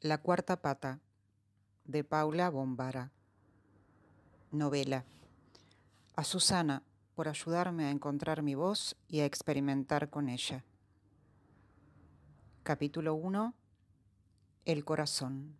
[0.00, 0.98] La cuarta pata
[1.84, 3.12] de Paula Bombara.
[4.50, 5.04] Novela.
[6.16, 6.82] A Susana
[7.14, 10.64] por ayudarme a encontrar mi voz y a experimentar con ella.
[12.70, 13.52] Capítulo 1.
[14.64, 15.58] El corazón.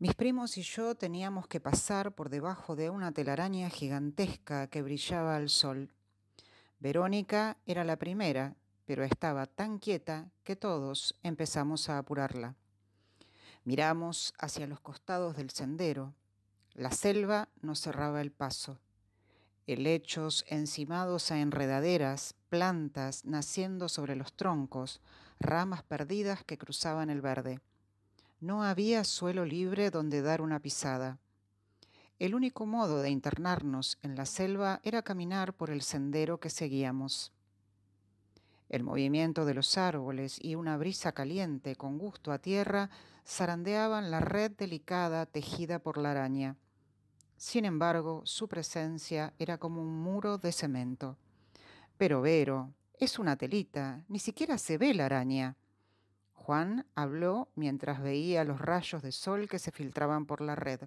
[0.00, 5.36] Mis primos y yo teníamos que pasar por debajo de una telaraña gigantesca que brillaba
[5.36, 5.92] al sol.
[6.80, 12.56] Verónica era la primera, pero estaba tan quieta que todos empezamos a apurarla.
[13.62, 16.16] Miramos hacia los costados del sendero.
[16.72, 18.80] La selva nos cerraba el paso.
[19.66, 25.00] Helechos encimados a enredaderas, plantas naciendo sobre los troncos,
[25.38, 27.60] ramas perdidas que cruzaban el verde.
[28.40, 31.18] No había suelo libre donde dar una pisada.
[32.18, 37.32] El único modo de internarnos en la selva era caminar por el sendero que seguíamos.
[38.68, 42.90] El movimiento de los árboles y una brisa caliente con gusto a tierra
[43.24, 46.56] zarandeaban la red delicada tejida por la araña.
[47.42, 51.18] Sin embargo, su presencia era como un muro de cemento.
[51.98, 55.56] Pero Vero, es una telita, ni siquiera se ve la araña.
[56.34, 60.82] Juan habló mientras veía los rayos de sol que se filtraban por la red.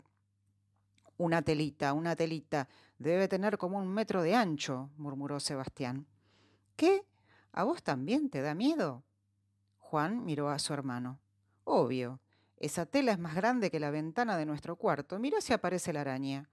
[1.18, 6.08] Una telita, una telita, debe tener como un metro de ancho, murmuró Sebastián.
[6.78, 7.06] ¿Qué?
[7.52, 9.04] ¿A vos también te da miedo?
[9.78, 11.20] Juan miró a su hermano.
[11.66, 12.22] Obvio.
[12.66, 15.20] Esa tela es más grande que la ventana de nuestro cuarto.
[15.20, 16.50] Mira si aparece la araña.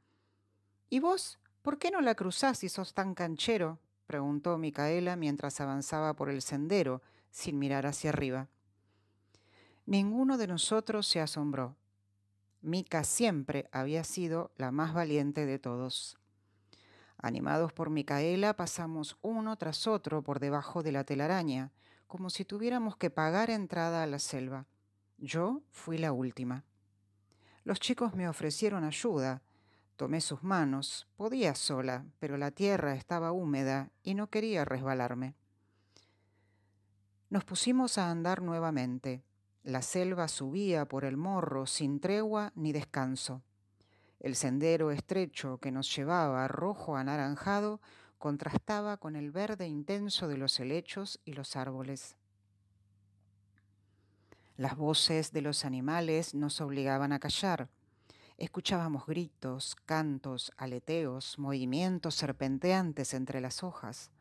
[0.91, 1.39] ¿Y vos?
[1.63, 3.79] ¿Por qué no la cruzás si sos tan canchero?
[4.07, 8.49] preguntó Micaela mientras avanzaba por el sendero, sin mirar hacia arriba.
[9.87, 11.77] Ninguno de nosotros se asombró.
[12.61, 16.19] Mica siempre había sido la más valiente de todos.
[17.17, 21.73] Animados por Micaela, pasamos uno tras otro por debajo de la telaraña,
[22.07, 24.67] como si tuviéramos que pagar entrada a la selva.
[25.23, 26.65] Yo fui la última.
[27.63, 29.41] Los chicos me ofrecieron ayuda.
[29.95, 31.07] Tomé sus manos.
[31.17, 35.37] Podía sola, pero la tierra estaba húmeda y no quería resbalarme.
[37.31, 39.23] Nos pusimos a andar nuevamente.
[39.63, 43.45] La selva subía por el morro sin tregua ni descanso.
[44.19, 47.81] El sendero estrecho que nos llevaba rojo anaranjado
[48.19, 52.17] contrastaba con el verde intenso de los helechos y los árboles.
[54.63, 57.69] Las voces de los animales nos obligaban a callar.
[58.39, 64.13] Escuchábamos gritos, cantos, aleteos, movimientos serpenteantes entre las hojas.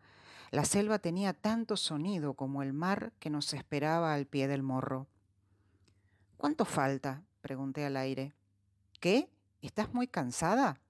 [0.50, 5.06] La selva tenía tanto sonido como el mar que nos esperaba al pie del morro.
[6.38, 7.22] ¿Cuánto falta?
[7.42, 8.34] pregunté al aire.
[9.00, 9.30] ¿Qué?
[9.62, 10.82] ¿Estás muy cansada?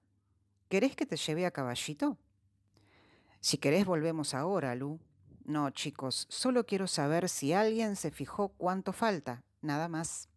[0.70, 2.16] ¿Querés que te lleve a caballito?
[3.40, 4.98] Si querés volvemos ahora, Lu.
[5.44, 10.28] No, chicos, solo quiero saber si alguien se fijó cuánto falta, nada más.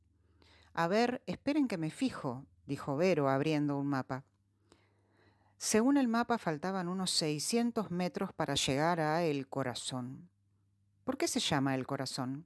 [0.73, 4.23] A ver, esperen que me fijo, dijo Vero abriendo un mapa.
[5.57, 10.27] Según el mapa faltaban unos 600 metros para llegar a El Corazón.
[11.03, 12.45] ¿Por qué se llama El Corazón?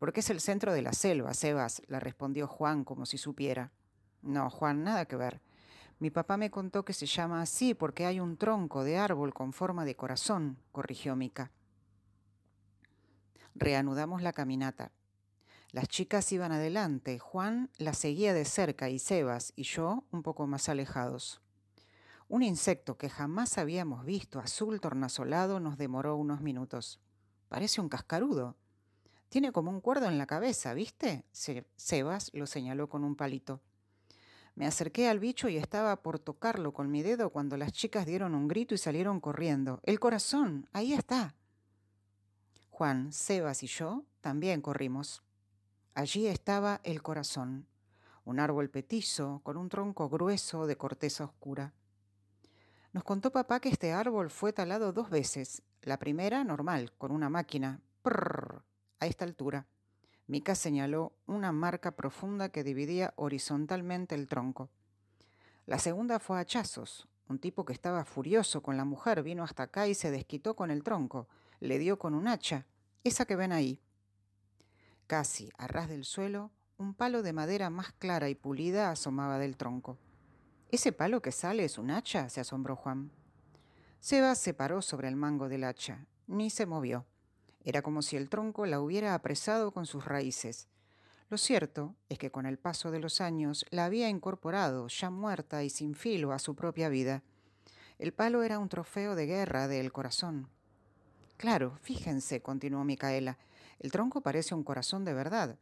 [0.00, 3.70] Porque es el centro de la selva, Sebas, le respondió Juan como si supiera.
[4.20, 5.40] No, Juan, nada que ver.
[6.00, 9.52] Mi papá me contó que se llama así porque hay un tronco de árbol con
[9.52, 11.50] forma de corazón, corrigió Mica.
[13.58, 14.92] Reanudamos la caminata.
[15.72, 20.46] Las chicas iban adelante, Juan las seguía de cerca y Sebas y yo un poco
[20.46, 21.42] más alejados.
[22.28, 27.00] Un insecto que jamás habíamos visto, azul tornasolado, nos demoró unos minutos.
[27.48, 28.56] Parece un cascarudo.
[29.28, 31.24] Tiene como un cuerdo en la cabeza, ¿viste?
[31.32, 33.60] Sebas lo señaló con un palito.
[34.54, 38.36] Me acerqué al bicho y estaba por tocarlo con mi dedo cuando las chicas dieron
[38.36, 39.80] un grito y salieron corriendo.
[39.82, 41.34] El corazón, ahí está.
[42.78, 45.24] Juan, Sebas y yo también corrimos.
[45.94, 47.66] Allí estaba el corazón,
[48.24, 51.72] un árbol petizo con un tronco grueso de corteza oscura.
[52.92, 55.64] Nos contó papá que este árbol fue talado dos veces.
[55.82, 58.62] La primera normal, con una máquina, prrr,
[59.00, 59.66] a esta altura.
[60.28, 64.70] Mica señaló una marca profunda que dividía horizontalmente el tronco.
[65.66, 67.08] La segunda fue a hachazos.
[67.28, 70.70] Un tipo que estaba furioso con la mujer vino hasta acá y se desquitó con
[70.70, 71.26] el tronco.
[71.60, 72.66] Le dio con un hacha,
[73.04, 73.80] esa que ven ahí.
[75.06, 79.56] Casi a ras del suelo, un palo de madera más clara y pulida asomaba del
[79.56, 79.98] tronco.
[80.70, 82.28] ¿Ese palo que sale es un hacha?
[82.28, 83.10] se asombró Juan.
[84.00, 86.06] Seba se paró sobre el mango del hacha.
[86.26, 87.06] Ni se movió.
[87.64, 90.68] Era como si el tronco la hubiera apresado con sus raíces.
[91.30, 95.64] Lo cierto es que con el paso de los años la había incorporado, ya muerta
[95.64, 97.22] y sin filo, a su propia vida.
[97.98, 100.48] El palo era un trofeo de guerra del corazón.
[101.38, 103.38] Claro, fíjense, continuó Micaela,
[103.78, 105.56] el tronco parece un corazón de verdad.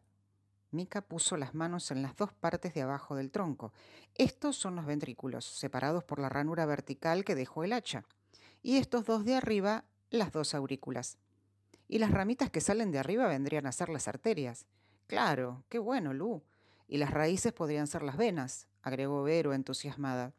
[0.70, 3.74] Mica puso las manos en las dos partes de abajo del tronco.
[4.14, 8.04] Estos son los ventrículos, separados por la ranura vertical que dejó el hacha.
[8.62, 11.18] Y estos dos de arriba, las dos aurículas.
[11.88, 14.64] Y las ramitas que salen de arriba vendrían a ser las arterias.
[15.06, 16.42] Claro, qué bueno, Lu.
[16.88, 20.32] Y las raíces podrían ser las venas, agregó Vero entusiasmada.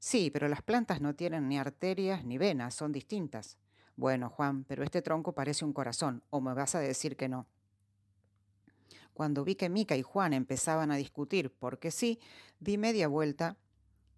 [0.00, 3.56] Sí, pero las plantas no tienen ni arterias ni venas, son distintas.
[3.98, 7.48] Bueno, Juan, pero este tronco parece un corazón, o me vas a decir que no.
[9.12, 12.20] Cuando vi que Mica y Juan empezaban a discutir porque sí,
[12.60, 13.56] di media vuelta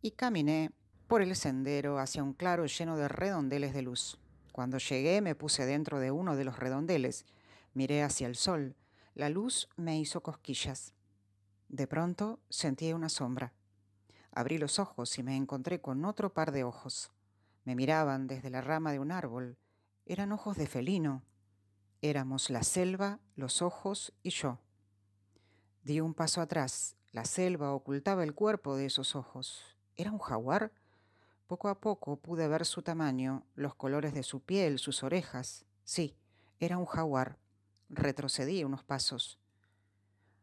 [0.02, 0.70] y caminé
[1.06, 4.18] por el sendero hacia un claro lleno de redondeles de luz.
[4.52, 7.24] Cuando llegué me puse dentro de uno de los redondeles,
[7.72, 8.76] miré hacia el sol,
[9.14, 10.92] la luz me hizo cosquillas.
[11.70, 13.54] De pronto sentí una sombra.
[14.30, 17.10] Abrí los ojos y me encontré con otro par de ojos.
[17.64, 19.56] Me miraban desde la rama de un árbol.
[20.10, 21.22] Eran ojos de felino.
[22.02, 24.58] Éramos la selva, los ojos y yo.
[25.84, 26.96] Di un paso atrás.
[27.12, 29.62] La selva ocultaba el cuerpo de esos ojos.
[29.96, 30.72] ¿Era un jaguar?
[31.46, 35.64] Poco a poco pude ver su tamaño, los colores de su piel, sus orejas.
[35.84, 36.16] Sí,
[36.58, 37.38] era un jaguar.
[37.88, 39.38] Retrocedí unos pasos.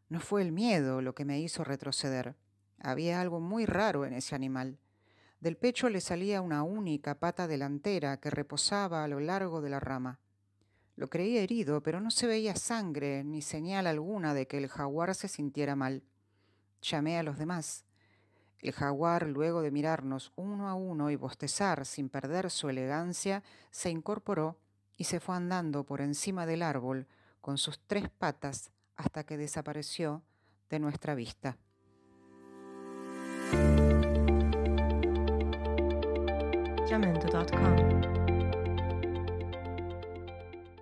[0.07, 2.37] No fue el miedo lo que me hizo retroceder.
[2.79, 4.79] Había algo muy raro en ese animal.
[5.39, 9.79] Del pecho le salía una única pata delantera que reposaba a lo largo de la
[9.79, 10.19] rama.
[10.95, 15.13] Lo creí herido, pero no se veía sangre ni señal alguna de que el jaguar
[15.13, 16.03] se sintiera mal.
[16.81, 17.85] Llamé a los demás.
[18.59, 23.91] El jaguar, luego de mirarnos uno a uno y bostezar sin perder su elegancia, se
[23.91, 24.57] incorporó
[24.97, 27.07] y se fue andando por encima del árbol,
[27.41, 30.23] con sus tres patas hasta que desapareció
[30.71, 31.59] de nuestra vista.
[36.87, 38.06] Jamendo.com